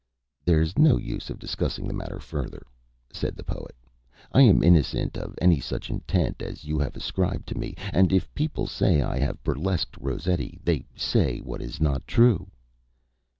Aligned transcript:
"There 0.45 0.59
is 0.61 0.79
no 0.79 0.97
use 0.97 1.29
of 1.29 1.37
discussing 1.37 1.87
the 1.87 1.93
matter 1.93 2.17
further," 2.19 2.65
said 3.13 3.35
the 3.35 3.43
Poet. 3.43 3.75
"I 4.33 4.41
am 4.41 4.63
innocent 4.63 5.15
of 5.15 5.35
any 5.39 5.59
such 5.59 5.91
intent 5.91 6.41
as 6.41 6.65
you 6.65 6.79
have 6.79 6.95
ascribed 6.95 7.45
to 7.49 7.55
me, 7.59 7.75
and 7.93 8.11
if 8.11 8.33
people 8.33 8.65
say 8.65 9.03
I 9.03 9.19
have 9.19 9.43
burlesqued 9.43 9.97
Rossetti 10.01 10.59
they 10.63 10.87
say 10.95 11.37
what 11.41 11.61
is 11.61 11.79
not 11.79 12.07
true." 12.07 12.49